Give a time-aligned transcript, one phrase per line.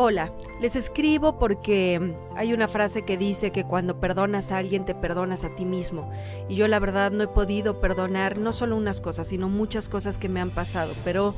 [0.00, 4.94] Hola, les escribo porque hay una frase que dice que cuando perdonas a alguien te
[4.94, 6.08] perdonas a ti mismo.
[6.48, 10.16] Y yo la verdad no he podido perdonar no solo unas cosas, sino muchas cosas
[10.16, 10.92] que me han pasado.
[11.02, 11.34] Pero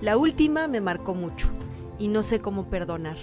[0.00, 1.48] la última me marcó mucho
[1.98, 3.16] y no sé cómo perdonar.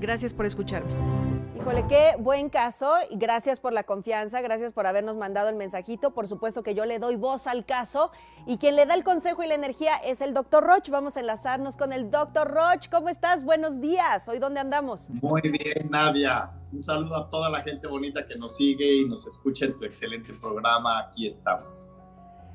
[0.00, 1.23] Gracias por escucharme.
[1.64, 6.10] Híjole, qué buen caso gracias por la confianza, gracias por habernos mandado el mensajito.
[6.12, 8.10] Por supuesto que yo le doy voz al caso
[8.46, 10.90] y quien le da el consejo y la energía es el doctor Roch.
[10.90, 12.90] Vamos a enlazarnos con el doctor Roch.
[12.90, 13.42] ¿Cómo estás?
[13.42, 14.28] Buenos días.
[14.28, 15.08] ¿Hoy dónde andamos?
[15.08, 16.50] Muy bien, Nadia.
[16.70, 19.86] Un saludo a toda la gente bonita que nos sigue y nos escucha en tu
[19.86, 20.98] excelente programa.
[20.98, 21.88] Aquí estamos.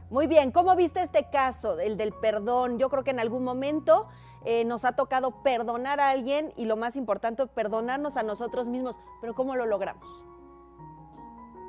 [0.10, 2.80] Muy bien, ¿cómo viste este caso, el del perdón?
[2.80, 4.08] Yo creo que en algún momento
[4.44, 9.00] eh, nos ha tocado perdonar a alguien y lo más importante, perdonarnos a nosotros mismos,
[9.22, 10.10] pero ¿cómo lo logramos?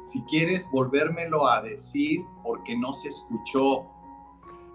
[0.00, 3.86] Si quieres volvérmelo a decir porque no se escuchó.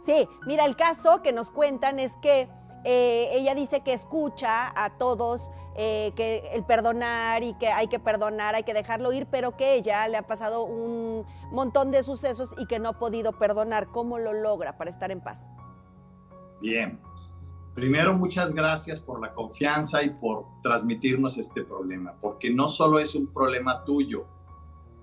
[0.05, 2.47] Sí, mira, el caso que nos cuentan es que
[2.87, 7.97] eh, ella dice que escucha a todos, eh, que el perdonar y que hay que
[7.97, 12.53] perdonar, hay que dejarlo ir, pero que ella le ha pasado un montón de sucesos
[12.59, 13.87] y que no ha podido perdonar.
[13.87, 15.49] ¿Cómo lo logra para estar en paz?
[16.61, 17.01] Bien.
[17.73, 23.15] Primero, muchas gracias por la confianza y por transmitirnos este problema, porque no solo es
[23.15, 24.27] un problema tuyo,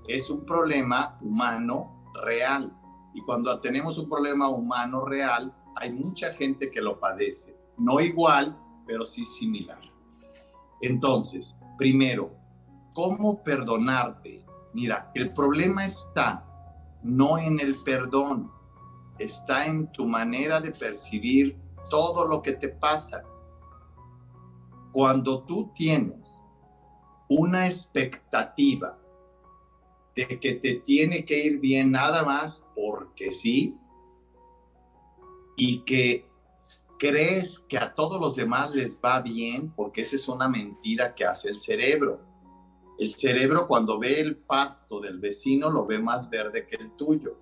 [0.06, 2.73] es un problema humano real.
[3.12, 8.59] Y cuando tenemos un problema humano real, hay mucha gente que lo padece no igual,
[8.87, 9.81] pero sí similar.
[10.81, 12.34] Entonces, primero,
[12.95, 14.45] ¿cómo perdonarte?
[14.75, 16.45] Mira, el problema está
[17.03, 18.50] no en el perdón,
[19.19, 21.56] está en tu manera de percibir
[21.91, 23.23] todo lo que te pasa.
[24.93, 26.45] Cuando tú tienes
[27.28, 28.98] una expectativa
[30.15, 33.77] de que te tiene que ir bien nada más porque sí,
[35.56, 36.31] y que
[37.03, 41.25] crees que a todos los demás les va bien porque esa es una mentira que
[41.25, 42.20] hace el cerebro.
[42.97, 47.37] El cerebro cuando ve el pasto del vecino lo ve más verde que el tuyo.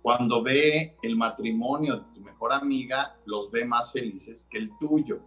[0.00, 5.18] Cuando ve el matrimonio de tu mejor amiga, los ve más felices que el tuyo.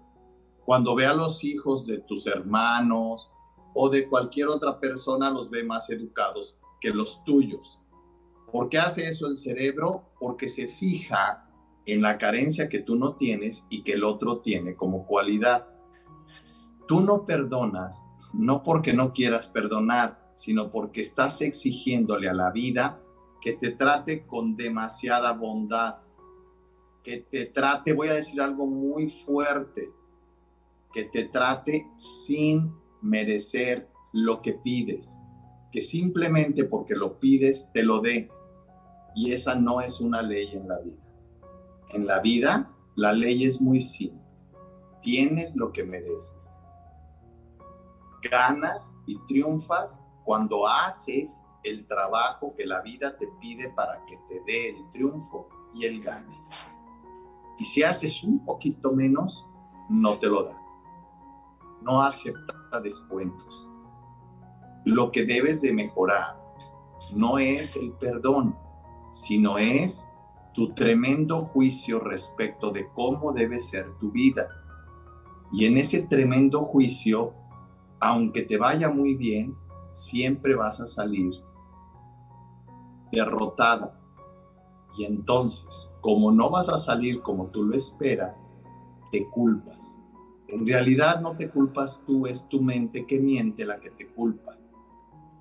[0.64, 3.30] Cuando ve a los hijos de tus hermanos
[3.76, 7.82] o de cualquier otra persona, los ve más educados que los tuyos.
[8.50, 10.06] ¿Por qué hace eso el cerebro?
[10.22, 11.47] Porque se fija
[11.88, 15.68] en la carencia que tú no tienes y que el otro tiene como cualidad.
[16.88, 23.02] Tú no perdonas no porque no quieras perdonar, sino porque estás exigiéndole a la vida
[23.42, 25.98] que te trate con demasiada bondad,
[27.04, 29.90] que te trate, voy a decir algo muy fuerte,
[30.92, 35.22] que te trate sin merecer lo que pides,
[35.72, 38.30] que simplemente porque lo pides te lo dé.
[39.16, 41.17] Y esa no es una ley en la vida.
[41.90, 44.22] En la vida, la ley es muy simple.
[45.02, 46.60] Tienes lo que mereces.
[48.30, 54.42] Ganas y triunfas cuando haces el trabajo que la vida te pide para que te
[54.46, 56.38] dé el triunfo y el gane.
[57.58, 59.48] Y si haces un poquito menos,
[59.90, 60.62] no te lo da.
[61.82, 63.70] No acepta descuentos.
[64.86, 66.40] Lo que debes de mejorar
[67.16, 68.58] no es el perdón,
[69.12, 70.06] sino es
[70.58, 74.50] tu tremendo juicio respecto de cómo debe ser tu vida.
[75.52, 77.36] Y en ese tremendo juicio,
[78.00, 79.56] aunque te vaya muy bien,
[79.92, 81.30] siempre vas a salir
[83.12, 84.02] derrotada.
[84.98, 88.48] Y entonces, como no vas a salir como tú lo esperas,
[89.12, 90.00] te culpas.
[90.48, 94.58] En realidad no te culpas tú, es tu mente que miente la que te culpa.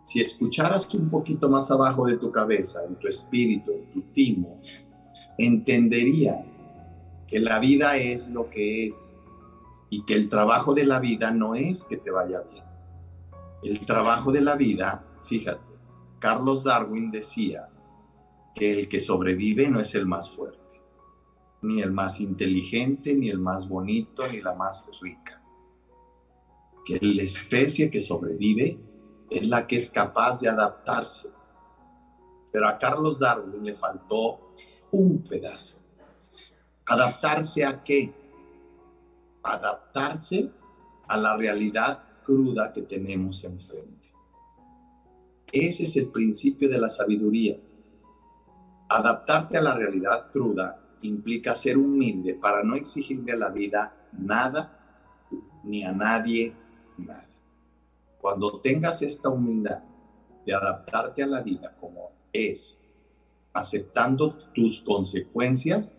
[0.03, 4.60] Si escucharas un poquito más abajo de tu cabeza, en tu espíritu, en tu timo,
[5.39, 6.59] entenderías
[7.27, 9.17] que la vida es lo que es
[9.91, 12.65] y que el trabajo de la vida no es que te vaya bien.
[13.63, 15.75] El trabajo de la vida, fíjate,
[16.19, 17.69] Carlos Darwin decía
[18.55, 20.81] que el que sobrevive no es el más fuerte,
[21.63, 25.43] ni el más inteligente, ni el más bonito, ni la más rica.
[26.84, 28.78] Que la especie que sobrevive
[29.31, 31.31] es la que es capaz de adaptarse.
[32.53, 34.55] Pero a Carlos Darwin le faltó
[34.91, 35.78] un pedazo.
[36.86, 38.12] ¿Adaptarse a qué?
[39.42, 40.50] Adaptarse
[41.09, 44.09] a la realidad cruda que tenemos enfrente.
[45.53, 47.56] Ese es el principio de la sabiduría.
[48.88, 54.72] Adaptarte a la realidad cruda implica ser humilde para no exigirle a la vida nada
[55.65, 56.54] ni a nadie
[56.98, 57.27] nada.
[58.21, 59.83] Cuando tengas esta humildad
[60.44, 62.78] de adaptarte a la vida como es
[63.59, 65.97] aceptando tus consecuencias,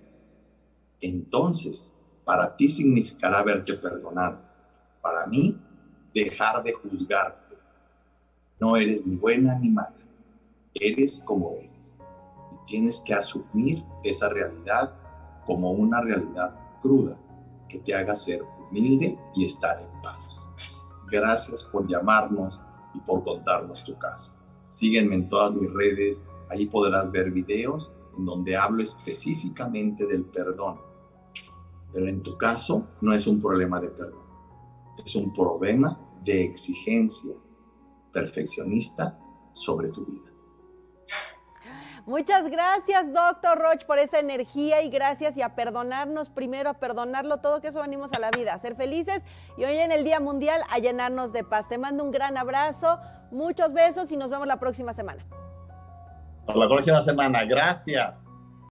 [1.02, 1.96] entonces
[2.26, 4.46] para ti significará haberte perdonado.
[5.02, 5.58] para mí
[6.14, 7.56] dejar de juzgarte.
[8.60, 9.96] No eres ni buena ni mala,
[10.74, 12.00] eres como eres.
[12.52, 14.94] Y tienes que asumir esa realidad
[15.46, 17.18] como una realidad cruda
[17.70, 20.50] que te haga ser humilde y estar en paz.
[21.10, 22.62] Gracias por llamarnos
[22.94, 24.34] y por contarnos tu caso.
[24.68, 30.80] Sígueme en todas mis redes, ahí podrás ver videos en donde hablo específicamente del perdón.
[31.94, 34.26] Pero en tu caso no es un problema de perdón,
[35.04, 37.34] es un problema de exigencia
[38.12, 39.20] perfeccionista
[39.54, 40.32] sobre tu vida.
[42.08, 47.42] Muchas gracias, doctor Roch, por esa energía y gracias y a perdonarnos primero, a perdonarlo
[47.42, 49.24] todo, que eso venimos a la vida, a ser felices
[49.58, 51.68] y hoy en el Día Mundial a llenarnos de paz.
[51.68, 52.98] Te mando un gran abrazo,
[53.30, 55.26] muchos besos y nos vemos la próxima semana.
[56.48, 58.30] Hasta la próxima semana, gracias.